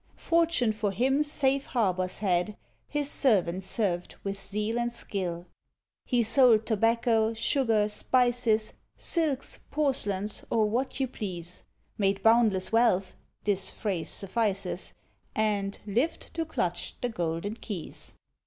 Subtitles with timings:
[0.17, 2.57] Fortune for him safe harbours had;
[2.87, 5.45] His servants served with zeal and skill.
[6.07, 11.61] He sold tobacco, sugar, spices, Silks, porcelains, or what you please;
[11.99, 14.95] Made boundless wealth (this phrase suffices),
[15.35, 18.15] And "lived to clutch the golden keys."